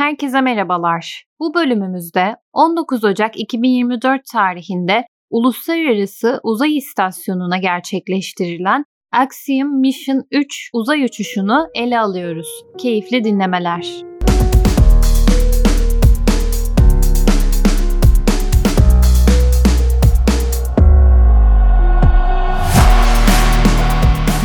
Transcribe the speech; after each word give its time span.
Herkese 0.00 0.40
merhabalar. 0.40 1.24
Bu 1.40 1.54
bölümümüzde 1.54 2.36
19 2.52 3.04
Ocak 3.04 3.40
2024 3.40 4.20
tarihinde 4.32 5.04
Uluslararası 5.30 6.40
Uzay 6.42 6.76
İstasyonu'na 6.76 7.58
gerçekleştirilen 7.58 8.84
Axiom 9.12 9.80
Mission 9.80 10.22
3 10.30 10.70
uzay 10.72 11.04
uçuşunu 11.04 11.68
ele 11.74 12.00
alıyoruz. 12.00 12.48
Keyifli 12.78 13.24
dinlemeler. 13.24 14.02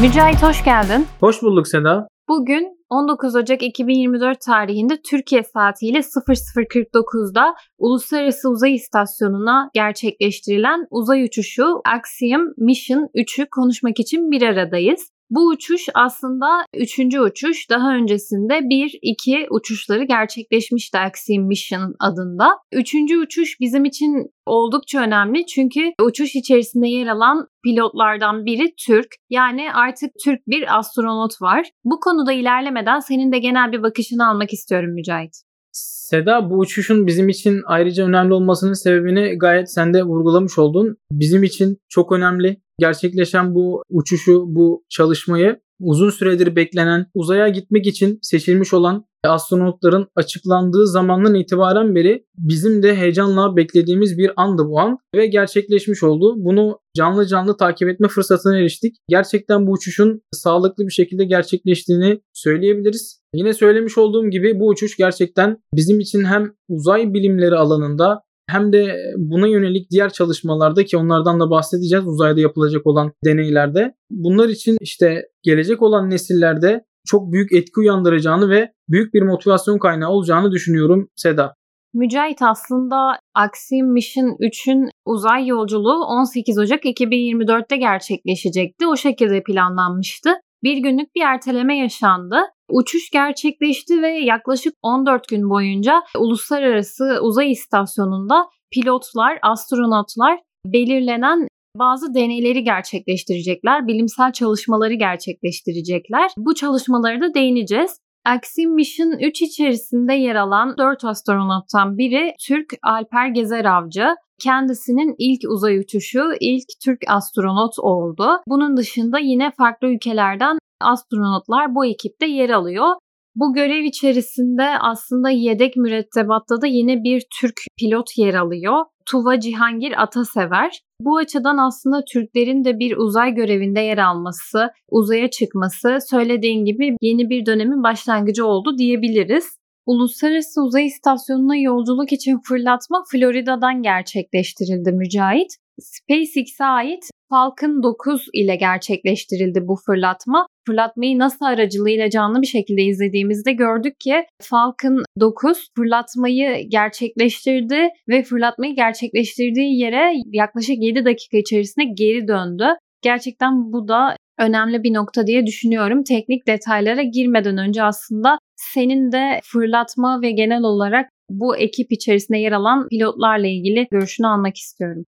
Mücahit 0.02 0.44
hoş 0.44 0.64
geldin. 0.64 1.08
Hoş 1.20 1.42
bulduk 1.42 1.68
Seda. 1.68 2.08
Bugün 2.28 2.86
19 2.90 3.36
Ocak 3.36 3.64
2024 3.64 4.42
tarihinde 4.42 5.02
Türkiye 5.02 5.44
saatiyle 5.44 5.98
00.49'da 5.98 7.56
Uluslararası 7.78 8.50
Uzay 8.50 8.76
İstasyonu'na 8.76 9.70
gerçekleştirilen 9.74 10.88
uzay 10.92 11.24
uçuşu 11.24 11.82
Axiom 11.86 12.54
Mission 12.58 13.10
3'ü 13.16 13.48
konuşmak 13.50 14.00
için 14.00 14.32
bir 14.32 14.42
aradayız. 14.42 15.15
Bu 15.30 15.48
uçuş 15.48 15.82
aslında 15.94 16.46
üçüncü 16.74 17.20
uçuş. 17.20 17.70
Daha 17.70 17.96
öncesinde 17.96 18.60
bir, 18.70 19.00
iki 19.02 19.48
uçuşları 19.52 20.04
gerçekleşmişti 20.04 20.98
Axiom 20.98 21.48
Mission 21.48 21.96
adında. 22.00 22.50
Üçüncü 22.72 23.18
uçuş 23.18 23.60
bizim 23.60 23.86
için 23.86 24.32
oldukça 24.46 25.02
önemli 25.02 25.46
çünkü 25.46 25.82
uçuş 26.02 26.36
içerisinde 26.36 26.88
yer 26.88 27.08
alan 27.08 27.48
pilotlardan 27.64 28.46
biri 28.46 28.74
Türk. 28.88 29.08
Yani 29.30 29.74
artık 29.74 30.12
Türk 30.24 30.40
bir 30.48 30.78
astronot 30.78 31.42
var. 31.42 31.70
Bu 31.84 32.00
konuda 32.00 32.34
ilerlemeden 32.34 33.00
senin 33.00 33.32
de 33.32 33.40
genel 33.40 33.72
bir 33.72 33.84
bakışını 33.84 34.30
almak 34.30 34.54
istiyorum 34.54 34.94
Mücahit. 34.94 35.36
Seda 35.72 36.50
bu 36.50 36.58
uçuşun 36.58 37.08
bizim 37.08 37.30
için 37.30 37.62
ayrıca 37.66 38.06
önemli 38.06 38.34
olmasının 38.34 38.74
sebebini 38.74 39.38
gayet 39.38 39.74
sen 39.74 39.94
de 39.94 40.04
vurgulamış 40.04 40.58
oldun. 40.58 40.98
Bizim 41.12 41.44
için 41.44 41.78
çok 41.90 42.12
önemli 42.12 42.58
gerçekleşen 42.80 43.56
bu 43.56 43.84
uçuşu, 43.90 44.44
bu 44.48 44.84
çalışmayı 44.90 45.60
uzun 45.80 46.10
süredir 46.10 46.56
beklenen 46.56 47.06
uzaya 47.14 47.48
gitmek 47.48 47.88
için 47.88 48.20
seçilmiş 48.22 48.74
olan 48.74 49.06
astronotların 49.24 50.08
açıklandığı 50.16 50.88
zamandan 50.88 51.36
itibaren 51.36 51.96
beri 51.96 52.26
bizim 52.38 52.84
de 52.84 52.96
heyecanla 52.96 53.56
beklediğimiz 53.56 54.18
bir 54.18 54.32
andı 54.36 54.64
bu 54.68 54.80
an 54.80 54.98
ve 55.16 55.28
gerçekleşmiş 55.28 56.04
oldu. 56.04 56.34
Bunu 56.38 56.80
canlı 56.98 57.28
canlı 57.28 57.58
takip 57.58 57.90
etme 57.90 58.08
fırsatına 58.08 58.58
eriştik. 58.58 58.96
Gerçekten 59.10 59.68
bu 59.68 59.72
uçuşun 59.72 60.22
sağlıklı 60.32 60.86
bir 60.88 60.92
şekilde 60.92 61.26
gerçekleştiğini 61.26 62.22
söyleyebiliriz. 62.34 63.22
Yine 63.34 63.54
söylemiş 63.54 63.98
olduğum 63.98 64.30
gibi 64.30 64.60
bu 64.60 64.68
uçuş 64.68 64.98
gerçekten 64.98 65.58
bizim 65.74 66.00
için 66.00 66.24
hem 66.24 66.54
uzay 66.70 67.14
bilimleri 67.14 67.56
alanında 67.56 68.22
hem 68.50 68.74
de 68.74 68.98
buna 69.18 69.48
yönelik 69.48 69.92
diğer 69.92 70.10
çalışmalarda 70.10 70.86
ki 70.86 70.98
onlardan 70.98 71.40
da 71.40 71.50
bahsedeceğiz 71.50 72.08
uzayda 72.08 72.40
yapılacak 72.40 72.88
olan 72.88 73.12
deneylerde. 73.26 73.96
Bunlar 74.10 74.50
için 74.50 74.78
işte 74.82 75.22
gelecek 75.44 75.82
olan 75.82 76.10
nesillerde 76.10 76.86
çok 77.06 77.32
büyük 77.32 77.52
etki 77.54 77.80
uyandıracağını 77.80 78.50
ve 78.50 78.72
büyük 78.90 79.14
bir 79.14 79.22
motivasyon 79.22 79.78
kaynağı 79.78 80.10
olacağını 80.10 80.52
düşünüyorum 80.52 81.10
Seda. 81.16 81.56
Mücahit 81.94 82.42
aslında 82.42 83.20
Axiom 83.36 83.94
Mission 83.94 84.26
3'ün 84.26 84.90
uzay 85.06 85.48
yolculuğu 85.48 86.06
18 86.06 86.58
Ocak 86.58 86.86
2024'te 86.86 87.78
gerçekleşecekti. 87.78 88.88
O 88.88 88.96
şekilde 88.96 89.44
planlanmıştı. 89.44 90.30
Bir 90.66 90.78
günlük 90.78 91.16
bir 91.16 91.22
erteleme 91.22 91.78
yaşandı. 91.78 92.40
Uçuş 92.70 93.10
gerçekleşti 93.10 94.02
ve 94.02 94.08
yaklaşık 94.08 94.74
14 94.84 95.28
gün 95.28 95.50
boyunca 95.50 96.04
Uluslararası 96.18 97.20
Uzay 97.22 97.52
İstasyonu'nda 97.52 98.46
pilotlar, 98.72 99.40
astronotlar 99.44 100.40
belirlenen 100.66 101.48
bazı 101.80 102.14
deneyleri 102.14 102.64
gerçekleştirecekler, 102.64 103.88
bilimsel 103.88 104.32
çalışmaları 104.32 104.94
gerçekleştirecekler. 104.94 106.32
Bu 106.38 106.56
çalışmaları 106.56 107.22
da 107.22 107.34
değineceğiz. 107.34 108.00
Axiom 108.26 108.76
Mission 108.76 109.12
3 109.20 109.42
içerisinde 109.42 110.14
yer 110.14 110.36
alan 110.36 110.78
4 110.78 111.06
astronottan 111.06 111.98
biri 111.98 112.34
Türk 112.48 112.74
Alper 112.84 113.28
Gezer 113.28 113.66
Avcı. 113.66 114.06
Kendisinin 114.40 115.16
ilk 115.20 115.42
uzay 115.50 115.78
uçuşu, 115.78 116.24
ilk 116.40 116.64
Türk 116.84 117.00
astronot 117.08 117.74
oldu. 117.80 118.42
Bunun 118.48 118.78
dışında 118.78 119.20
yine 119.20 119.52
farklı 119.58 119.88
ülkelerden 119.88 120.58
astronotlar 120.82 121.76
bu 121.76 121.86
ekipte 121.86 122.26
yer 122.26 122.50
alıyor. 122.50 122.96
Bu 123.36 123.54
görev 123.54 123.84
içerisinde 123.84 124.80
aslında 124.80 125.30
yedek 125.30 125.76
mürettebatta 125.76 126.62
da 126.62 126.68
yine 126.68 127.04
bir 127.04 127.24
Türk 127.42 127.54
pilot 127.80 128.18
yer 128.18 128.34
alıyor. 128.34 128.86
Tuva 129.06 129.40
Cihangir 129.40 130.04
Atasever. 130.04 130.82
Bu 131.02 131.18
açıdan 131.18 131.58
aslında 131.58 132.04
Türklerin 132.14 132.64
de 132.64 132.80
bir 132.80 132.98
uzay 132.98 133.34
görevinde 133.34 133.80
yer 133.80 133.98
alması, 133.98 134.70
uzaya 134.92 135.30
çıkması 135.30 135.98
söylediğin 136.10 136.66
gibi 136.66 136.96
yeni 137.02 137.30
bir 137.30 137.46
dönemin 137.46 137.84
başlangıcı 137.84 138.46
oldu 138.46 138.78
diyebiliriz. 138.78 139.58
Uluslararası 139.86 140.62
Uzay 140.62 140.86
İstasyonu'na 140.86 141.58
yolculuk 141.58 142.12
için 142.12 142.40
fırlatma 142.48 143.04
Florida'dan 143.12 143.82
gerçekleştirildi 143.82 144.92
Mücahit. 144.92 145.52
SpaceX'e 145.80 146.66
ait 146.66 147.04
Falcon 147.30 147.84
9 147.84 148.26
ile 148.34 148.56
gerçekleştirildi 148.56 149.68
bu 149.68 149.76
fırlatma. 149.86 150.48
Fırlatmayı 150.68 151.20
NASA 151.20 151.46
aracılığıyla 151.46 152.10
canlı 152.10 152.42
bir 152.42 152.48
şekilde 152.48 152.82
izlediğimizde 152.82 153.54
gördük 153.54 154.00
ki 154.00 154.16
Falcon 154.42 155.04
9 155.20 155.70
fırlatmayı 155.78 156.70
gerçekleştirdi 156.70 157.90
ve 158.10 158.24
fırlatmayı 158.24 158.76
gerçekleştirdiği 158.76 159.80
yere 159.80 160.12
yaklaşık 160.32 160.76
7 160.84 161.06
dakika 161.06 161.38
içerisinde 161.38 161.86
geri 161.98 162.28
döndü. 162.28 162.66
Gerçekten 163.02 163.74
bu 163.74 163.88
da 163.88 164.16
önemli 164.40 164.84
bir 164.84 164.94
nokta 164.94 165.28
diye 165.28 165.46
düşünüyorum. 165.46 166.04
Teknik 166.04 166.48
detaylara 166.48 167.04
girmeden 167.04 167.58
önce 167.58 167.84
aslında 167.84 168.38
senin 168.56 169.12
de 169.12 169.40
fırlatma 169.44 170.22
ve 170.22 170.32
genel 170.32 170.62
olarak 170.62 171.10
bu 171.30 171.58
ekip 171.58 171.92
içerisinde 171.92 172.38
yer 172.38 172.52
alan 172.52 172.88
pilotlarla 172.88 173.48
ilgili 173.48 173.88
görüşünü 173.92 174.28
almak 174.28 174.58
istiyorum. 174.58 175.04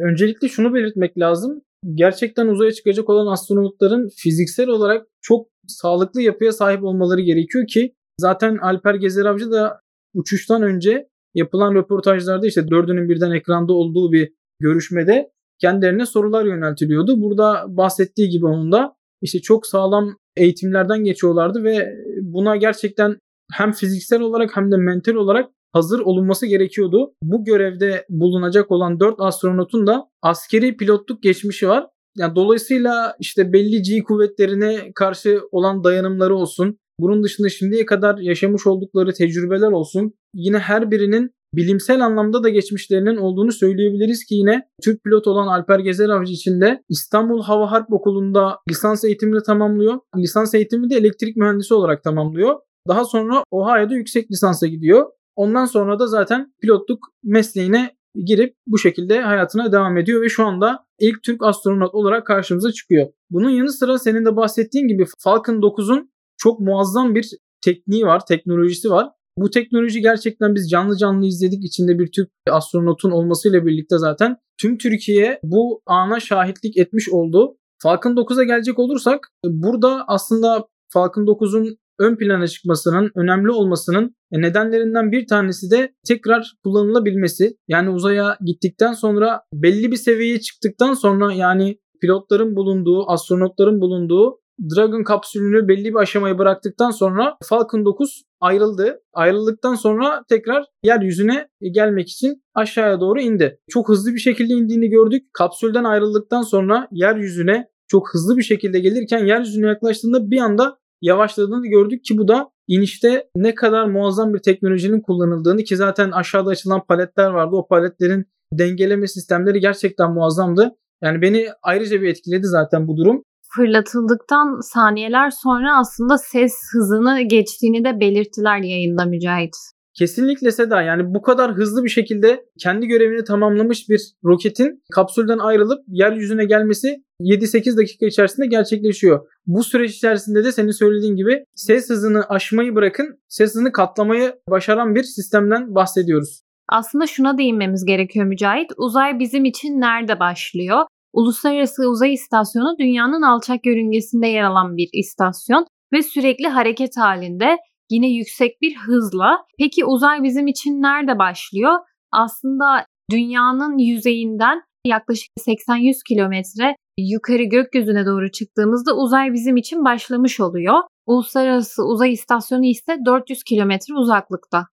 Öncelikle 0.00 0.48
şunu 0.48 0.74
belirtmek 0.74 1.18
lazım. 1.18 1.60
Gerçekten 1.94 2.46
uzaya 2.46 2.72
çıkacak 2.72 3.10
olan 3.10 3.32
astronotların 3.32 4.08
fiziksel 4.16 4.68
olarak 4.68 5.06
çok 5.22 5.48
sağlıklı 5.66 6.22
yapıya 6.22 6.52
sahip 6.52 6.84
olmaları 6.84 7.20
gerekiyor 7.20 7.66
ki 7.66 7.94
zaten 8.20 8.56
Alper 8.56 8.94
Gezer 8.94 9.24
Avcı 9.24 9.50
da 9.50 9.80
uçuştan 10.14 10.62
önce 10.62 11.08
yapılan 11.34 11.74
röportajlarda 11.74 12.46
işte 12.46 12.68
dördünün 12.68 13.08
birden 13.08 13.30
ekranda 13.30 13.72
olduğu 13.72 14.12
bir 14.12 14.32
görüşmede 14.60 15.30
kendilerine 15.60 16.06
sorular 16.06 16.44
yöneltiliyordu. 16.44 17.20
Burada 17.20 17.64
bahsettiği 17.68 18.28
gibi 18.28 18.46
onun 18.46 18.72
da 18.72 18.94
işte 19.22 19.40
çok 19.40 19.66
sağlam 19.66 20.16
eğitimlerden 20.36 21.04
geçiyorlardı 21.04 21.64
ve 21.64 21.88
buna 22.22 22.56
gerçekten 22.56 23.16
hem 23.52 23.72
fiziksel 23.72 24.20
olarak 24.20 24.56
hem 24.56 24.72
de 24.72 24.76
mental 24.76 25.14
olarak 25.14 25.50
hazır 25.74 26.00
olunması 26.00 26.46
gerekiyordu. 26.46 27.12
Bu 27.22 27.44
görevde 27.44 28.06
bulunacak 28.08 28.70
olan 28.70 29.00
4 29.00 29.14
astronotun 29.18 29.86
da 29.86 30.04
askeri 30.22 30.76
pilotluk 30.76 31.22
geçmişi 31.22 31.68
var. 31.68 31.86
Yani 32.16 32.36
dolayısıyla 32.36 33.16
işte 33.20 33.52
belli 33.52 33.82
G 33.82 34.02
kuvvetlerine 34.02 34.92
karşı 34.94 35.40
olan 35.52 35.84
dayanımları 35.84 36.36
olsun. 36.36 36.78
Bunun 37.00 37.22
dışında 37.22 37.48
şimdiye 37.48 37.86
kadar 37.86 38.18
yaşamış 38.18 38.66
oldukları 38.66 39.12
tecrübeler 39.12 39.72
olsun. 39.72 40.12
Yine 40.34 40.58
her 40.58 40.90
birinin 40.90 41.30
bilimsel 41.54 42.04
anlamda 42.04 42.42
da 42.42 42.48
geçmişlerinin 42.48 43.16
olduğunu 43.16 43.52
söyleyebiliriz 43.52 44.24
ki 44.24 44.34
yine 44.34 44.68
Türk 44.84 45.04
pilot 45.04 45.26
olan 45.26 45.46
Alper 45.46 45.78
Gezer 45.78 46.08
Avcı 46.08 46.32
için 46.32 46.60
de 46.60 46.82
İstanbul 46.88 47.42
Hava 47.42 47.70
Harp 47.70 47.92
Okulu'nda 47.92 48.58
lisans 48.70 49.04
eğitimini 49.04 49.42
tamamlıyor. 49.42 49.98
Lisans 50.16 50.54
eğitimi 50.54 50.90
de 50.90 50.96
elektrik 50.96 51.36
mühendisi 51.36 51.74
olarak 51.74 52.04
tamamlıyor. 52.04 52.54
Daha 52.88 53.04
sonra 53.04 53.44
Ohio'da 53.50 53.94
yüksek 53.94 54.30
lisansa 54.30 54.66
gidiyor. 54.66 55.06
Ondan 55.36 55.64
sonra 55.64 55.98
da 55.98 56.06
zaten 56.06 56.52
pilotluk 56.62 56.98
mesleğine 57.22 57.96
girip 58.14 58.56
bu 58.66 58.78
şekilde 58.78 59.20
hayatına 59.20 59.72
devam 59.72 59.96
ediyor 59.96 60.22
ve 60.22 60.28
şu 60.28 60.46
anda 60.46 60.86
ilk 61.00 61.22
Türk 61.22 61.42
astronot 61.44 61.94
olarak 61.94 62.26
karşımıza 62.26 62.72
çıkıyor. 62.72 63.06
Bunun 63.30 63.50
yanı 63.50 63.72
sıra 63.72 63.98
senin 63.98 64.24
de 64.24 64.36
bahsettiğin 64.36 64.88
gibi 64.88 65.04
Falcon 65.18 65.54
9'un 65.54 66.10
çok 66.36 66.60
muazzam 66.60 67.14
bir 67.14 67.30
tekniği 67.64 68.04
var, 68.04 68.26
teknolojisi 68.26 68.90
var. 68.90 69.08
Bu 69.38 69.50
teknoloji 69.50 70.00
gerçekten 70.00 70.54
biz 70.54 70.70
canlı 70.70 70.96
canlı 70.96 71.26
izledik. 71.26 71.64
İçinde 71.64 71.98
bir 71.98 72.12
Türk 72.12 72.30
astronotun 72.50 73.10
olmasıyla 73.10 73.66
birlikte 73.66 73.98
zaten 73.98 74.36
tüm 74.60 74.78
Türkiye 74.78 75.40
bu 75.44 75.82
ana 75.86 76.20
şahitlik 76.20 76.76
etmiş 76.76 77.08
oldu. 77.08 77.56
Falcon 77.82 78.10
9'a 78.10 78.44
gelecek 78.44 78.78
olursak 78.78 79.28
burada 79.44 80.04
aslında 80.08 80.66
Falcon 80.92 81.22
9'un 81.22 81.78
ön 81.98 82.16
plana 82.16 82.46
çıkmasının, 82.46 83.10
önemli 83.16 83.50
olmasının 83.50 84.16
nedenlerinden 84.32 85.12
bir 85.12 85.26
tanesi 85.26 85.70
de 85.70 85.94
tekrar 86.06 86.52
kullanılabilmesi. 86.64 87.56
Yani 87.68 87.90
uzaya 87.90 88.38
gittikten 88.44 88.92
sonra 88.92 89.40
belli 89.54 89.90
bir 89.90 89.96
seviyeye 89.96 90.40
çıktıktan 90.40 90.94
sonra 90.94 91.32
yani 91.32 91.78
pilotların 92.00 92.56
bulunduğu, 92.56 93.10
astronotların 93.10 93.80
bulunduğu 93.80 94.38
Dragon 94.76 95.04
kapsülünü 95.04 95.68
belli 95.68 95.84
bir 95.84 95.98
aşamayı 95.98 96.38
bıraktıktan 96.38 96.90
sonra 96.90 97.36
Falcon 97.44 97.84
9 97.84 98.22
ayrıldı. 98.40 99.00
Ayrıldıktan 99.12 99.74
sonra 99.74 100.22
tekrar 100.28 100.64
yeryüzüne 100.84 101.48
gelmek 101.72 102.08
için 102.08 102.42
aşağıya 102.54 103.00
doğru 103.00 103.20
indi. 103.20 103.58
Çok 103.70 103.88
hızlı 103.88 104.14
bir 104.14 104.18
şekilde 104.18 104.54
indiğini 104.54 104.88
gördük. 104.88 105.22
Kapsülden 105.32 105.84
ayrıldıktan 105.84 106.42
sonra 106.42 106.88
yeryüzüne 106.92 107.68
çok 107.88 108.14
hızlı 108.14 108.36
bir 108.36 108.42
şekilde 108.42 108.80
gelirken 108.80 109.24
yeryüzüne 109.24 109.66
yaklaştığında 109.66 110.30
bir 110.30 110.38
anda 110.38 110.78
yavaşladığını 111.04 111.66
gördük 111.66 112.04
ki 112.04 112.18
bu 112.18 112.28
da 112.28 112.50
inişte 112.68 113.28
ne 113.36 113.54
kadar 113.54 113.84
muazzam 113.84 114.34
bir 114.34 114.38
teknolojinin 114.38 115.00
kullanıldığını 115.00 115.64
ki 115.64 115.76
zaten 115.76 116.10
aşağıda 116.10 116.50
açılan 116.50 116.86
paletler 116.88 117.30
vardı. 117.30 117.56
O 117.56 117.66
paletlerin 117.66 118.24
dengeleme 118.52 119.06
sistemleri 119.06 119.60
gerçekten 119.60 120.12
muazzamdı. 120.12 120.70
Yani 121.02 121.22
beni 121.22 121.48
ayrıca 121.62 122.00
bir 122.00 122.08
etkiledi 122.08 122.46
zaten 122.46 122.88
bu 122.88 122.96
durum. 122.96 123.22
Fırlatıldıktan 123.56 124.60
saniyeler 124.60 125.30
sonra 125.30 125.78
aslında 125.78 126.18
ses 126.18 126.54
hızını 126.72 127.20
geçtiğini 127.20 127.84
de 127.84 128.00
belirttiler 128.00 128.58
yayında 128.58 129.04
Mücahit. 129.04 129.54
Kesinlikle 129.94 130.50
Seda 130.50 130.82
yani 130.82 131.14
bu 131.14 131.22
kadar 131.22 131.52
hızlı 131.52 131.84
bir 131.84 131.88
şekilde 131.88 132.44
kendi 132.58 132.86
görevini 132.86 133.24
tamamlamış 133.24 133.88
bir 133.88 134.00
roketin 134.24 134.82
kapsülden 134.92 135.38
ayrılıp 135.38 135.78
yeryüzüne 135.88 136.44
gelmesi 136.44 137.03
7-8 137.20 137.76
dakika 137.76 138.06
içerisinde 138.06 138.46
gerçekleşiyor. 138.46 139.26
Bu 139.46 139.64
süreç 139.64 139.96
içerisinde 139.96 140.44
de 140.44 140.52
senin 140.52 140.70
söylediğin 140.70 141.16
gibi 141.16 141.44
ses 141.54 141.90
hızını 141.90 142.24
aşmayı 142.28 142.74
bırakın 142.74 143.18
ses 143.28 143.50
hızını 143.50 143.72
katlamayı 143.72 144.34
başaran 144.50 144.94
bir 144.94 145.02
sistemden 145.02 145.74
bahsediyoruz. 145.74 146.40
Aslında 146.68 147.06
şuna 147.06 147.38
değinmemiz 147.38 147.84
gerekiyor 147.84 148.26
Mücahit. 148.26 148.70
Uzay 148.76 149.18
bizim 149.18 149.44
için 149.44 149.80
nerede 149.80 150.20
başlıyor? 150.20 150.86
Uluslararası 151.12 151.82
Uzay 151.82 152.12
İstasyonu 152.12 152.76
dünyanın 152.78 153.22
alçak 153.22 153.66
yörüngesinde 153.66 154.26
yer 154.26 154.42
alan 154.42 154.76
bir 154.76 154.88
istasyon 154.92 155.66
ve 155.92 156.02
sürekli 156.02 156.48
hareket 156.48 156.96
halinde 156.96 157.56
yine 157.90 158.10
yüksek 158.10 158.62
bir 158.62 158.76
hızla. 158.76 159.38
Peki 159.58 159.84
uzay 159.84 160.22
bizim 160.22 160.46
için 160.46 160.70
nerede 160.70 161.18
başlıyor? 161.18 161.72
Aslında 162.12 162.86
dünyanın 163.10 163.78
yüzeyinden 163.78 164.62
yaklaşık 164.86 165.30
80-100 165.46 165.94
kilometre 166.08 166.76
yukarı 166.98 167.42
gökyüzüne 167.42 168.06
doğru 168.06 168.30
çıktığımızda 168.30 168.96
uzay 168.96 169.32
bizim 169.32 169.56
için 169.56 169.84
başlamış 169.84 170.40
oluyor. 170.40 170.74
Uluslararası 171.06 171.82
Uzay 171.82 172.12
İstasyonu 172.12 172.64
ise 172.64 172.96
400 173.06 173.42
kilometre 173.44 173.94
uzaklıkta. 173.94 174.66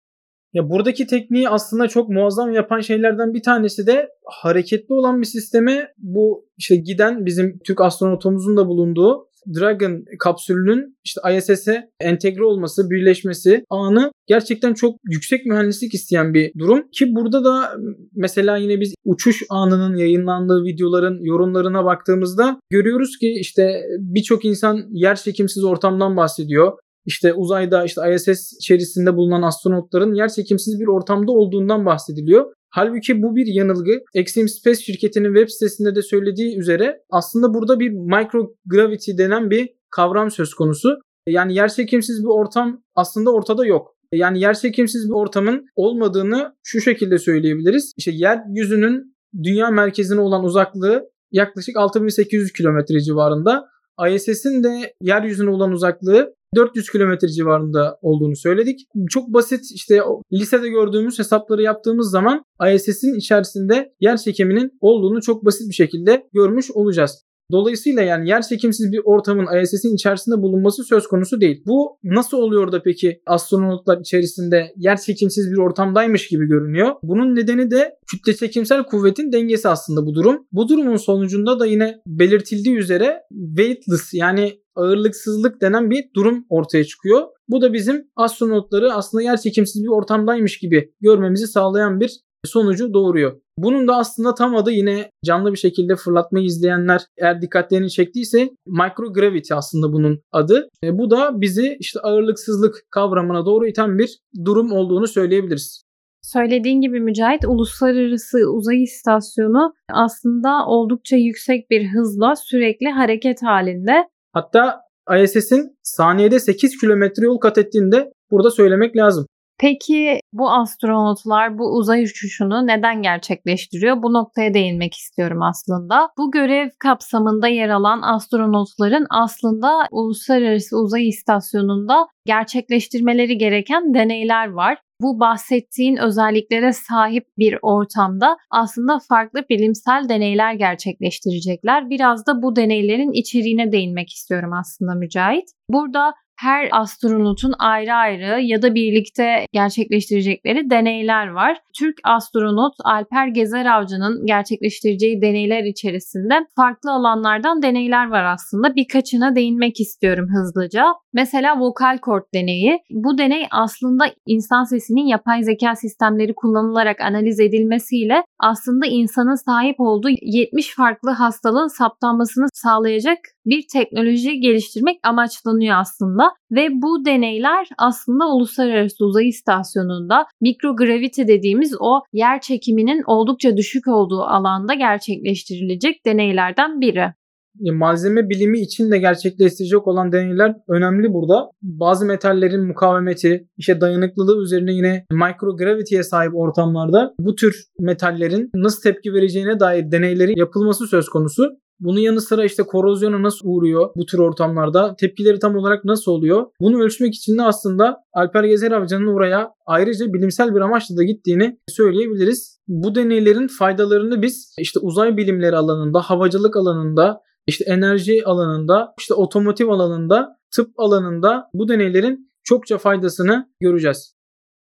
Ya 0.53 0.71
buradaki 0.71 1.07
tekniği 1.07 1.49
aslında 1.49 1.89
çok 1.89 2.09
muazzam 2.09 2.53
yapan 2.53 2.81
şeylerden 2.81 3.35
bir 3.35 3.43
tanesi 3.43 3.87
de 3.87 4.09
hareketli 4.27 4.95
olan 4.95 5.21
bir 5.21 5.27
sisteme 5.27 5.93
bu 5.99 6.47
işte 6.57 6.77
giden 6.77 7.27
bizim 7.27 7.59
Türk 7.65 7.81
astronotumuzun 7.81 8.57
da 8.57 8.67
bulunduğu 8.67 9.28
Dragon 9.55 10.05
kapsülünün 10.19 10.97
işte 11.05 11.21
ISS'e 11.37 11.91
entegre 12.01 12.45
olması, 12.45 12.91
birleşmesi 12.91 13.65
anı 13.71 14.11
gerçekten 14.27 14.75
çok 14.75 14.97
yüksek 15.11 15.47
mühendislik 15.47 15.95
isteyen 15.95 16.35
bir 16.35 16.53
durum. 16.59 16.83
Ki 16.93 17.15
burada 17.15 17.45
da 17.45 17.73
mesela 18.15 18.57
yine 18.57 18.81
biz 18.81 18.95
uçuş 19.05 19.43
anının 19.51 19.97
yayınlandığı 19.97 20.65
videoların 20.65 21.19
yorumlarına 21.23 21.85
baktığımızda 21.85 22.61
görüyoruz 22.71 23.19
ki 23.21 23.37
işte 23.41 23.83
birçok 23.99 24.45
insan 24.45 24.87
yer 24.91 25.17
çekimsiz 25.17 25.65
ortamdan 25.65 26.17
bahsediyor 26.17 26.73
işte 27.09 27.35
uzayda 27.35 27.85
işte 27.85 28.01
ISS 28.15 28.53
içerisinde 28.53 29.17
bulunan 29.17 29.43
astronotların 29.43 30.15
yer 30.15 30.29
çekimsiz 30.29 30.81
bir 30.81 30.87
ortamda 30.87 31.33
olduğundan 31.33 31.87
bahsediliyor. 31.87 32.53
Halbuki 32.71 33.23
bu 33.23 33.37
bir 33.37 33.47
yanılgı. 33.47 33.93
Extreme 34.15 34.49
Space 34.49 34.81
şirketinin 34.81 35.35
web 35.35 35.49
sitesinde 35.49 35.95
de 35.95 36.03
söylediği 36.03 36.59
üzere 36.59 37.01
aslında 37.11 37.55
burada 37.55 37.81
bir 37.81 37.91
microgravity 37.91 39.11
denen 39.19 39.51
bir 39.51 39.69
kavram 39.91 40.31
söz 40.31 40.55
konusu. 40.55 40.89
Yani 41.29 41.55
yer 41.55 41.69
çekimsiz 41.69 42.23
bir 42.23 42.29
ortam 42.29 42.83
aslında 42.95 43.33
ortada 43.33 43.67
yok. 43.67 43.95
Yani 44.13 44.41
yer 44.41 44.55
çekimsiz 44.55 45.09
bir 45.09 45.15
ortamın 45.15 45.67
olmadığını 45.77 46.55
şu 46.63 46.81
şekilde 46.81 47.19
söyleyebiliriz. 47.19 47.93
İşte 47.97 48.11
yeryüzünün 48.15 49.17
dünya 49.43 49.71
merkezine 49.71 50.21
olan 50.21 50.45
uzaklığı 50.45 51.11
yaklaşık 51.33 51.77
6800 51.77 52.53
kilometre 52.53 53.01
civarında. 53.01 53.65
ISS'in 54.11 54.65
de 54.65 54.95
yeryüzüne 55.03 55.51
olan 55.51 55.73
uzaklığı 55.73 56.35
400 56.55 56.91
kilometre 56.91 57.29
civarında 57.29 57.99
olduğunu 58.03 58.37
söyledik. 58.37 58.81
Çok 59.11 59.29
basit 59.29 59.61
işte 59.75 60.01
lisede 60.33 60.69
gördüğümüz 60.69 61.19
hesapları 61.19 61.63
yaptığımız 61.63 62.11
zaman 62.11 62.45
ISS'in 62.75 63.19
içerisinde 63.19 63.93
yer 64.01 64.17
çekiminin 64.17 64.71
olduğunu 64.81 65.23
çok 65.23 65.45
basit 65.45 65.69
bir 65.69 65.75
şekilde 65.75 66.29
görmüş 66.33 66.71
olacağız. 66.71 67.28
Dolayısıyla 67.53 68.03
yani 68.03 68.29
yer 68.29 68.43
çekimsiz 68.43 68.93
bir 68.93 69.01
ortamın 69.05 69.63
ISS'in 69.63 69.95
içerisinde 69.95 70.43
bulunması 70.43 70.85
söz 70.85 71.07
konusu 71.07 71.41
değil. 71.41 71.63
Bu 71.67 71.99
nasıl 72.05 72.37
oluyor 72.37 72.73
da 72.73 72.83
peki 72.83 73.23
astronotlar 73.27 74.01
içerisinde 74.01 74.73
yer 74.77 74.97
çekimsiz 74.97 75.51
bir 75.51 75.57
ortamdaymış 75.57 76.29
gibi 76.29 76.47
görünüyor. 76.47 76.95
Bunun 77.03 77.37
nedeni 77.37 77.71
de 77.71 77.99
kütle 78.11 78.37
çekimsel 78.37 78.83
kuvvetin 78.83 79.33
dengesi 79.33 79.69
aslında 79.69 80.07
bu 80.07 80.15
durum. 80.15 80.47
Bu 80.53 80.69
durumun 80.69 80.97
sonucunda 80.97 81.61
da 81.61 81.67
yine 81.67 82.01
belirtildiği 82.07 82.77
üzere 82.77 83.21
weightless 83.57 84.15
yani 84.15 84.61
ağırlıksızlık 84.75 85.61
denen 85.61 85.91
bir 85.91 86.05
durum 86.17 86.47
ortaya 86.49 86.85
çıkıyor. 86.85 87.23
Bu 87.49 87.61
da 87.61 87.73
bizim 87.73 88.05
astronotları 88.17 88.93
aslında 88.93 89.23
yer 89.23 89.37
çekimsiz 89.37 89.83
bir 89.83 89.89
ortamdaymış 89.89 90.59
gibi 90.59 90.93
görmemizi 91.01 91.47
sağlayan 91.47 92.01
bir 92.01 92.21
sonucu 92.45 92.95
doğuruyor. 92.95 93.41
Bunun 93.59 93.89
da 93.89 93.97
aslında 93.97 94.35
tam 94.35 94.57
adı 94.57 94.71
yine 94.71 95.11
canlı 95.25 95.53
bir 95.53 95.59
şekilde 95.59 95.97
fırlatmayı 95.97 96.47
izleyenler 96.47 97.01
eğer 97.17 97.43
dikkatlerini 97.43 97.91
çektiyse 97.91 98.49
microgravity 98.67 99.55
aslında 99.55 99.93
bunun 99.93 100.21
adı. 100.33 100.69
E, 100.85 100.99
bu 100.99 101.11
da 101.11 101.41
bizi 101.41 101.77
işte 101.81 102.01
ağırlıksızlık 102.01 102.83
kavramına 102.91 103.47
doğru 103.47 103.67
iten 103.67 103.99
bir 103.99 104.19
durum 104.45 104.73
olduğunu 104.73 105.07
söyleyebiliriz. 105.07 105.83
Söylediğin 106.23 106.81
gibi 106.81 107.01
Mücahit 107.01 107.45
Uluslararası 107.45 108.39
Uzay 108.39 108.83
İstasyonu 108.83 109.73
aslında 109.93 110.67
oldukça 110.67 111.17
yüksek 111.17 111.71
bir 111.71 111.89
hızla 111.89 112.37
sürekli 112.37 112.89
hareket 112.89 113.43
halinde. 113.43 113.93
Hatta 114.33 114.81
ISS'in 115.23 115.79
saniyede 115.83 116.41
8 116.41 116.77
kilometre 116.81 117.25
yol 117.25 117.39
kat 117.39 117.59
ettiğini 117.59 117.93
de 117.93 118.13
burada 118.31 118.51
söylemek 118.51 118.97
lazım. 118.97 119.27
Peki 119.61 120.21
bu 120.33 120.51
astronotlar 120.51 121.59
bu 121.59 121.77
uzay 121.77 122.05
uçuşunu 122.05 122.67
neden 122.67 123.03
gerçekleştiriyor? 123.03 124.03
Bu 124.03 124.13
noktaya 124.13 124.55
değinmek 124.55 124.95
istiyorum 124.95 125.43
aslında. 125.43 126.09
Bu 126.19 126.31
görev 126.31 126.69
kapsamında 126.79 127.49
yer 127.49 127.69
alan 127.69 128.03
astronotların 128.03 129.07
aslında 129.11 129.87
Uluslararası 129.91 130.77
Uzay 130.77 131.09
İstasyonu'nda 131.09 132.07
gerçekleştirmeleri 132.27 133.39
gereken 133.39 133.95
deneyler 133.95 134.51
var. 134.51 134.79
Bu 135.03 135.21
bahsettiğin 135.21 135.97
özelliklere 135.97 136.73
sahip 136.73 137.25
bir 137.39 137.59
ortamda 137.63 138.37
aslında 138.51 138.99
farklı 139.09 139.45
bilimsel 139.51 140.09
deneyler 140.09 140.55
gerçekleştirecekler. 140.55 141.91
Biraz 141.91 142.27
da 142.27 142.43
bu 142.43 142.57
deneylerin 142.57 143.13
içeriğine 143.13 143.73
değinmek 143.73 144.09
istiyorum 144.09 144.51
aslında 144.53 144.95
Mücahit. 144.95 145.49
Burada 145.71 146.15
her 146.39 146.69
astronotun 146.73 147.53
ayrı 147.59 147.95
ayrı 147.95 148.41
ya 148.41 148.63
da 148.63 148.75
birlikte 148.75 149.47
gerçekleştirecekleri 149.53 150.71
deneyler 150.71 151.29
var. 151.29 151.59
Türk 151.79 151.97
astronot 152.05 152.75
Alper 152.85 153.27
Gezer 153.29 153.67
Avcı'nın 153.67 154.27
gerçekleştireceği 154.27 155.23
deneyler 155.23 155.65
içerisinde 155.65 156.35
farklı 156.57 156.93
alanlardan 156.93 157.63
deneyler 157.63 158.09
var 158.09 158.25
aslında. 158.25 158.77
Birkaçına 158.77 159.35
değinmek 159.37 159.81
istiyorum 159.81 160.29
hızlıca. 160.35 160.85
Mesela 161.13 161.61
vokal 161.61 161.99
kort 161.99 162.35
deneyi. 162.35 162.79
Bu 162.91 163.19
deney 163.19 163.47
aslında 163.51 164.05
insan 164.27 164.65
sesinin 164.65 165.07
yapay 165.07 165.43
zeka 165.43 165.77
sistemleri 165.77 166.35
kullanılarak 166.35 167.01
analiz 167.01 167.41
edilmesiyle 167.41 168.23
aslında 168.41 168.87
insanın 168.87 169.45
sahip 169.45 169.77
olduğu 169.79 170.09
70 170.23 170.75
farklı 170.77 171.11
hastalığın 171.11 171.79
saptanmasını 171.79 172.47
sağlayacak 172.53 173.19
bir 173.47 173.65
teknoloji 173.73 174.41
geliştirmek 174.41 174.99
amaçlanıyor 175.03 175.77
aslında. 175.77 176.28
Ve 176.51 176.69
bu 176.73 177.05
deneyler 177.05 177.69
aslında 177.79 178.35
Uluslararası 178.35 179.05
Uzay 179.05 179.29
İstasyonu'nda 179.29 180.27
mikrogravity 180.41 181.23
dediğimiz 181.23 181.75
o 181.81 182.01
yer 182.13 182.41
çekiminin 182.41 183.03
oldukça 183.07 183.57
düşük 183.57 183.89
olduğu 183.89 184.23
alanda 184.23 184.75
gerçekleştirilecek 184.75 186.07
deneylerden 186.07 186.81
biri 186.81 187.13
malzeme 187.61 188.29
bilimi 188.29 188.61
için 188.61 188.91
de 188.91 188.99
gerçekleştirecek 188.99 189.87
olan 189.87 190.13
deneyler 190.13 190.55
önemli 190.69 191.13
burada. 191.13 191.51
Bazı 191.63 192.07
metallerin 192.07 192.67
mukavemeti, 192.67 193.49
işte 193.57 193.81
dayanıklılığı 193.81 194.43
üzerine 194.43 194.73
yine 194.73 195.07
microgravity'ye 195.13 196.03
sahip 196.03 196.35
ortamlarda 196.35 197.15
bu 197.21 197.35
tür 197.35 197.65
metallerin 197.81 198.51
nasıl 198.55 198.83
tepki 198.83 199.13
vereceğine 199.13 199.61
dair 199.61 199.93
deneylerin 199.93 200.37
yapılması 200.37 200.87
söz 200.87 201.09
konusu. 201.09 201.43
Bunun 201.81 202.01
yanı 202.01 202.21
sıra 202.21 202.45
işte 202.45 202.63
korozyona 202.63 203.23
nasıl 203.23 203.49
uğruyor 203.49 203.91
bu 203.97 204.07
tür 204.07 204.19
ortamlarda? 204.19 204.97
Tepkileri 205.01 205.39
tam 205.39 205.57
olarak 205.57 205.85
nasıl 205.85 206.13
oluyor? 206.13 206.47
Bunu 206.61 206.83
ölçmek 206.83 207.15
için 207.15 207.39
de 207.39 207.43
aslında 207.43 207.97
Alper 208.13 208.45
Gezer 208.45 208.73
Avcı'nın 208.73 209.07
oraya 209.07 209.51
ayrıca 209.67 210.13
bilimsel 210.13 210.55
bir 210.55 210.61
amaçla 210.61 210.97
da 210.97 211.03
gittiğini 211.03 211.59
söyleyebiliriz. 211.69 212.61
Bu 212.69 212.95
deneylerin 212.95 213.49
faydalarını 213.59 214.23
biz 214.23 214.55
işte 214.59 214.81
uzay 214.81 215.17
bilimleri 215.17 215.57
alanında, 215.57 216.01
havacılık 216.01 216.57
alanında, 216.57 217.21
işte 217.47 217.65
enerji 217.69 218.27
alanında, 218.27 218.95
işte 218.99 219.15
otomotiv 219.15 219.69
alanında, 219.69 220.29
tıp 220.55 220.71
alanında 220.81 221.45
bu 221.55 221.69
deneylerin 221.69 222.31
çokça 222.45 222.79
faydasını 222.79 223.49
göreceğiz. 223.61 224.18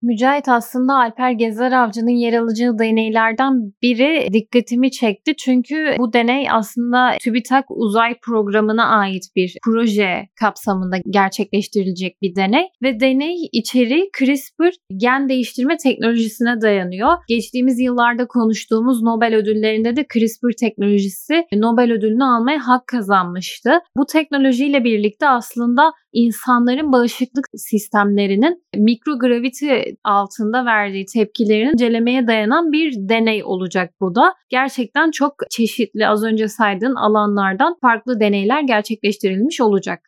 Mücahit 0.06 0.50
aslında 0.50 0.94
Alper 0.94 1.32
Gezer 1.32 1.72
Avcı'nın 1.72 2.16
yer 2.18 2.34
alacağı 2.34 2.80
deneylerden 2.80 3.54
biri 3.82 4.34
dikkatimi 4.34 4.92
çekti. 4.92 5.36
Çünkü 5.36 5.96
bu 6.00 6.14
deney 6.14 6.48
aslında 6.52 7.12
TÜBİTAK 7.22 7.66
uzay 7.70 8.20
programına 8.20 8.86
ait 8.86 9.24
bir 9.36 9.58
proje 9.64 10.28
kapsamında 10.40 10.98
gerçekleştirilecek 11.10 12.22
bir 12.22 12.36
deney. 12.36 12.68
Ve 12.84 13.00
deney 13.00 13.36
içeriği 13.52 14.10
CRISPR 14.20 14.74
gen 14.98 15.30
değiştirme 15.30 15.78
teknolojisine 15.78 16.62
dayanıyor. 16.62 17.18
Geçtiğimiz 17.28 17.80
yıllarda 17.80 18.28
konuştuğumuz 18.28 19.04
Nobel 19.04 19.36
ödüllerinde 19.36 19.96
de 19.96 20.06
CRISPR 20.14 20.52
teknolojisi 20.60 21.44
Nobel 21.54 21.92
ödülünü 21.92 22.24
almaya 22.24 22.60
hak 22.68 22.88
kazanmıştı. 22.88 23.72
Bu 23.98 24.06
teknolojiyle 24.06 24.84
birlikte 24.84 25.28
aslında 25.28 25.92
insanların 26.14 26.92
bağışıklık 26.92 27.46
sistemlerinin 27.56 28.64
mikrograviti 28.76 29.95
altında 30.04 30.66
verdiği 30.66 31.06
tepkilerin 31.06 31.74
incelemeye 31.74 32.28
dayanan 32.28 32.72
bir 32.72 32.94
deney 33.10 33.44
olacak 33.44 33.94
bu 34.02 34.16
da. 34.16 34.34
Gerçekten 34.50 35.12
çok 35.12 35.36
çeşitli 35.50 36.08
az 36.08 36.24
önce 36.24 36.48
saydığın 36.48 36.96
alanlardan 36.96 37.76
farklı 37.82 38.20
deneyler 38.20 38.62
gerçekleştirilmiş 38.62 39.62
olacak. 39.62 40.00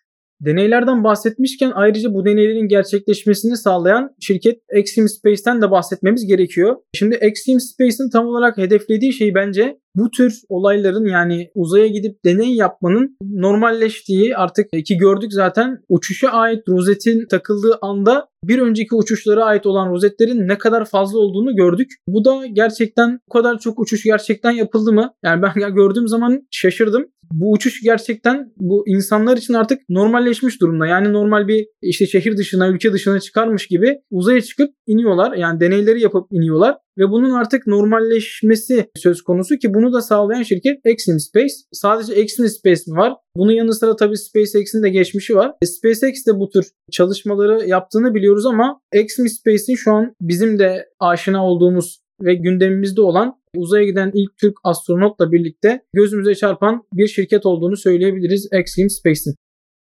Deneylerden 0.41 1.03
bahsetmişken 1.03 1.72
ayrıca 1.75 2.13
bu 2.13 2.25
deneylerin 2.25 2.67
gerçekleşmesini 2.67 3.58
sağlayan 3.58 4.15
şirket 4.20 4.62
Exim 4.70 5.08
Space'ten 5.10 5.62
de 5.62 5.72
bahsetmemiz 5.72 6.27
gerekiyor. 6.27 6.75
Şimdi 6.94 7.15
Exim 7.15 7.60
Space'in 7.60 8.10
tam 8.10 8.25
olarak 8.25 8.58
hedeflediği 8.58 9.13
şey 9.13 9.36
bence 9.36 9.77
bu 9.98 10.12
tür 10.12 10.42
olayların 10.50 11.06
yani 11.06 11.50
uzaya 11.56 11.88
gidip 11.88 12.25
deney 12.25 12.56
yapmanın 12.56 13.18
normalleştiği 13.22 14.38
artık 14.38 14.72
ki 14.86 14.98
gördük 14.98 15.34
zaten 15.34 15.80
uçuşa 15.89 16.30
ait 16.30 16.63
rozetin 16.70 17.27
takıldığı 17.27 17.77
anda 17.82 18.27
bir 18.44 18.60
önceki 18.60 18.96
uçuşlara 18.96 19.46
ait 19.46 19.66
olan 19.66 19.92
rozetlerin 19.92 20.48
ne 20.48 20.58
kadar 20.58 20.86
fazla 20.86 21.20
olduğunu 21.20 21.56
gördük. 21.56 21.92
Bu 22.08 22.25
da 22.25 22.46
gerçekten 22.46 23.20
bu 23.30 23.34
kadar 23.34 23.60
çok 23.60 23.80
uçuş 23.80 24.04
gerçekten 24.04 24.51
yapıldı 24.51 24.94
mı? 24.94 25.13
Yani 25.24 25.42
ben 25.42 25.75
gördüğüm 25.75 26.08
zaman 26.08 26.48
şaşırdım. 26.51 27.06
Bu 27.32 27.51
uçuş 27.51 27.82
gerçekten 27.84 28.54
bu 28.58 28.84
insanlar 28.88 29.38
için 29.38 29.54
artık 29.54 29.80
normalleşmiş 29.89 30.62
durumda. 30.62 30.88
Yani 30.88 31.13
normal 31.13 31.48
bir 31.48 31.68
işte 31.82 32.06
şehir 32.08 32.38
dışına, 32.38 32.68
ülke 32.68 32.94
dışına 32.94 33.20
çıkarmış 33.20 33.68
gibi 33.68 34.00
uzaya 34.12 34.42
çıkıp 34.42 34.70
iniyorlar. 34.88 35.38
Yani 35.38 35.60
deneyleri 35.60 36.01
yapıp 36.01 36.27
iniyorlar 36.32 36.75
ve 36.98 37.10
bunun 37.12 37.32
artık 37.32 37.68
normalleşmesi 37.68 38.89
söz 38.96 39.22
konusu 39.22 39.58
ki 39.58 39.74
bunu 39.74 39.94
da 39.94 40.01
sağlayan 40.01 40.44
şirket 40.44 40.77
Exim 40.86 41.20
Space. 41.20 41.54
Sadece 41.72 42.13
Exim 42.13 42.48
Space 42.48 42.82
mi 42.88 42.98
var? 42.98 43.13
Bunun 43.36 43.51
yanı 43.51 43.74
sıra 43.74 43.96
tabii 43.96 44.18
SpaceX'in 44.18 44.84
de 44.84 44.89
geçmişi 44.89 45.36
var. 45.36 45.51
SpaceX 45.63 46.25
de 46.27 46.39
bu 46.39 46.50
tür 46.50 46.66
çalışmaları 46.92 47.68
yaptığını 47.68 48.13
biliyoruz 48.13 48.46
ama 48.46 48.82
Exim 48.92 49.30
Space'in 49.30 49.75
şu 49.75 49.92
an 49.92 50.13
bizim 50.22 50.60
de 50.60 50.86
aşina 51.00 51.46
olduğumuz 51.46 52.00
ve 52.22 52.36
gündemimizde 52.36 53.01
olan 53.01 53.34
uzaya 53.56 53.86
giden 53.86 54.12
ilk 54.13 54.38
Türk 54.38 54.54
astronotla 54.63 55.32
birlikte 55.32 55.82
gözümüze 55.94 56.36
çarpan 56.36 56.84
bir 56.94 57.08
şirket 57.08 57.46
olduğunu 57.46 57.77
söyleyebiliriz 57.77 58.48
Exim 58.51 58.89
Space'in. 58.89 59.36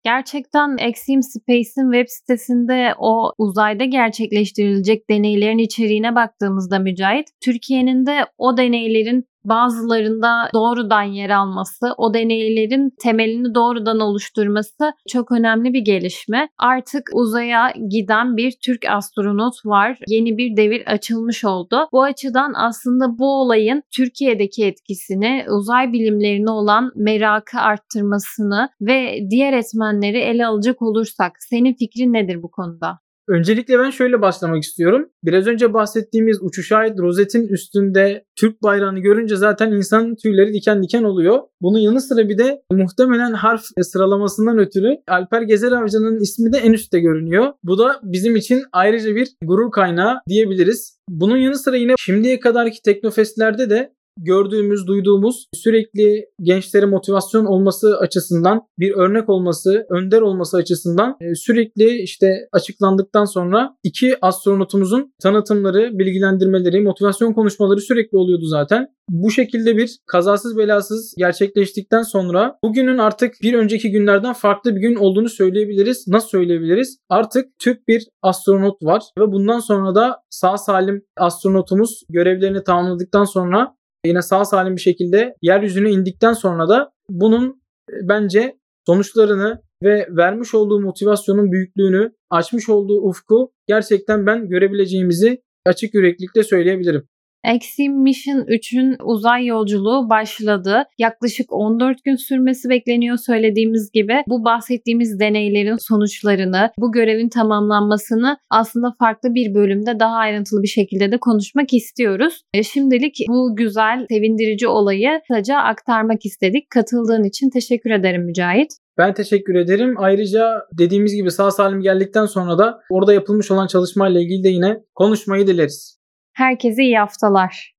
Gerçekten 0.06 0.76
Exim 0.78 1.22
Space'in 1.22 1.92
web 1.92 2.06
sitesinde 2.08 2.94
o 2.98 3.32
uzayda 3.38 3.84
gerçekleştirilecek 3.84 5.10
deneylerin 5.10 5.58
içeriğine 5.58 6.14
baktığımızda 6.14 6.78
Mücahit, 6.78 7.28
Türkiye'nin 7.44 8.06
de 8.06 8.26
o 8.38 8.56
deneylerin 8.56 9.24
bazılarında 9.48 10.50
doğrudan 10.54 11.02
yer 11.02 11.30
alması, 11.30 11.94
o 11.96 12.14
deneylerin 12.14 12.92
temelini 13.02 13.54
doğrudan 13.54 14.00
oluşturması 14.00 14.92
çok 15.08 15.32
önemli 15.32 15.72
bir 15.72 15.80
gelişme. 15.80 16.48
Artık 16.58 17.10
uzaya 17.14 17.74
giden 17.88 18.36
bir 18.36 18.54
Türk 18.64 18.84
astronot 18.90 19.54
var. 19.64 19.98
Yeni 20.08 20.38
bir 20.38 20.56
devir 20.56 20.86
açılmış 20.86 21.44
oldu. 21.44 21.88
Bu 21.92 22.02
açıdan 22.02 22.52
aslında 22.56 23.18
bu 23.18 23.40
olayın 23.40 23.82
Türkiye'deki 23.96 24.64
etkisini, 24.64 25.44
uzay 25.50 25.92
bilimlerine 25.92 26.50
olan 26.50 26.92
merakı 26.94 27.58
arttırmasını 27.58 28.68
ve 28.80 29.18
diğer 29.30 29.52
etmenleri 29.52 30.18
ele 30.18 30.46
alacak 30.46 30.82
olursak 30.82 31.32
senin 31.38 31.74
fikrin 31.74 32.12
nedir 32.12 32.42
bu 32.42 32.50
konuda? 32.50 33.05
Öncelikle 33.28 33.78
ben 33.78 33.90
şöyle 33.90 34.22
başlamak 34.22 34.62
istiyorum. 34.62 35.08
Biraz 35.24 35.46
önce 35.46 35.74
bahsettiğimiz 35.74 36.38
uçuşa 36.42 36.76
ait 36.76 36.98
rozetin 36.98 37.48
üstünde 37.48 38.24
Türk 38.36 38.62
bayrağını 38.62 38.98
görünce 38.98 39.36
zaten 39.36 39.72
insanın 39.72 40.14
tüyleri 40.14 40.52
diken 40.52 40.82
diken 40.82 41.02
oluyor. 41.02 41.40
Bunun 41.60 41.78
yanı 41.78 42.00
sıra 42.00 42.28
bir 42.28 42.38
de 42.38 42.62
muhtemelen 42.72 43.32
harf 43.32 43.62
sıralamasından 43.82 44.58
ötürü 44.58 44.96
Alper 45.08 45.42
Gezer 45.42 45.72
Avcı'nın 45.72 46.20
ismi 46.20 46.52
de 46.52 46.58
en 46.58 46.72
üstte 46.72 47.00
görünüyor. 47.00 47.52
Bu 47.62 47.78
da 47.78 48.00
bizim 48.02 48.36
için 48.36 48.62
ayrıca 48.72 49.14
bir 49.14 49.28
gurur 49.44 49.70
kaynağı 49.70 50.20
diyebiliriz. 50.28 50.96
Bunun 51.08 51.36
yanı 51.36 51.58
sıra 51.58 51.76
yine 51.76 51.94
şimdiye 51.98 52.40
kadarki 52.40 52.82
teknofestlerde 52.82 53.70
de 53.70 53.92
gördüğümüz, 54.16 54.86
duyduğumuz 54.86 55.46
sürekli 55.54 56.26
gençlere 56.42 56.86
motivasyon 56.86 57.44
olması 57.44 57.98
açısından 57.98 58.60
bir 58.78 58.92
örnek 58.92 59.28
olması, 59.28 59.86
önder 59.90 60.20
olması 60.20 60.56
açısından 60.56 61.16
e, 61.20 61.34
sürekli 61.34 62.02
işte 62.02 62.48
açıklandıktan 62.52 63.24
sonra 63.24 63.76
iki 63.82 64.16
astronotumuzun 64.22 65.12
tanıtımları, 65.22 65.98
bilgilendirmeleri, 65.98 66.80
motivasyon 66.80 67.32
konuşmaları 67.32 67.80
sürekli 67.80 68.18
oluyordu 68.18 68.44
zaten. 68.46 68.86
Bu 69.10 69.30
şekilde 69.30 69.76
bir 69.76 69.98
kazasız 70.06 70.56
belasız 70.56 71.14
gerçekleştikten 71.18 72.02
sonra 72.02 72.58
bugünün 72.64 72.98
artık 72.98 73.34
bir 73.42 73.54
önceki 73.54 73.90
günlerden 73.90 74.32
farklı 74.32 74.76
bir 74.76 74.80
gün 74.80 74.94
olduğunu 74.94 75.28
söyleyebiliriz. 75.28 76.08
Nasıl 76.08 76.28
söyleyebiliriz? 76.28 76.98
Artık 77.08 77.46
Türk 77.58 77.88
bir 77.88 78.08
astronot 78.22 78.82
var 78.82 79.02
ve 79.18 79.32
bundan 79.32 79.58
sonra 79.58 79.94
da 79.94 80.16
sağ 80.30 80.58
salim 80.58 81.02
astronotumuz 81.16 82.02
görevlerini 82.08 82.64
tamamladıktan 82.64 83.24
sonra 83.24 83.76
yine 84.06 84.22
sağ 84.22 84.44
salim 84.44 84.76
bir 84.76 84.80
şekilde 84.80 85.34
yeryüzüne 85.42 85.90
indikten 85.90 86.32
sonra 86.32 86.68
da 86.68 86.90
bunun 87.08 87.62
e, 87.90 87.94
bence 88.08 88.56
sonuçlarını 88.86 89.60
ve 89.82 90.06
vermiş 90.10 90.54
olduğu 90.54 90.80
motivasyonun 90.80 91.52
büyüklüğünü, 91.52 92.12
açmış 92.30 92.68
olduğu 92.68 93.00
ufku 93.00 93.52
gerçekten 93.66 94.26
ben 94.26 94.48
görebileceğimizi 94.48 95.42
açık 95.66 95.94
yüreklilikle 95.94 96.42
söyleyebilirim. 96.42 97.08
Exim 97.54 98.02
Mission 98.02 98.38
3'ün 98.38 98.96
uzay 99.04 99.46
yolculuğu 99.46 100.10
başladı. 100.10 100.84
Yaklaşık 100.98 101.52
14 101.52 102.04
gün 102.04 102.16
sürmesi 102.16 102.68
bekleniyor 102.68 103.16
söylediğimiz 103.16 103.90
gibi. 103.92 104.22
Bu 104.28 104.44
bahsettiğimiz 104.44 105.20
deneylerin 105.20 105.76
sonuçlarını, 105.76 106.70
bu 106.78 106.92
görevin 106.92 107.28
tamamlanmasını 107.28 108.38
aslında 108.50 108.94
farklı 108.98 109.34
bir 109.34 109.54
bölümde 109.54 110.00
daha 110.00 110.14
ayrıntılı 110.16 110.62
bir 110.62 110.68
şekilde 110.68 111.12
de 111.12 111.18
konuşmak 111.18 111.72
istiyoruz. 111.72 112.42
E, 112.54 112.62
şimdilik 112.62 113.16
bu 113.28 113.56
güzel, 113.56 114.06
sevindirici 114.10 114.68
olayı 114.68 115.20
kısaca 115.28 115.56
aktarmak 115.56 116.26
istedik. 116.26 116.70
Katıldığın 116.70 117.24
için 117.24 117.50
teşekkür 117.50 117.90
ederim 117.90 118.24
Mücahit. 118.24 118.70
Ben 118.98 119.14
teşekkür 119.14 119.54
ederim. 119.54 119.94
Ayrıca 119.98 120.62
dediğimiz 120.78 121.14
gibi 121.14 121.30
sağ 121.30 121.50
salim 121.50 121.80
geldikten 121.80 122.26
sonra 122.26 122.58
da 122.58 122.80
orada 122.90 123.14
yapılmış 123.14 123.50
olan 123.50 123.66
çalışmayla 123.66 124.20
ilgili 124.20 124.44
de 124.44 124.48
yine 124.48 124.80
konuşmayı 124.94 125.46
dileriz. 125.46 125.95
Herkese 126.36 126.82
iyi 126.82 126.98
haftalar. 126.98 127.75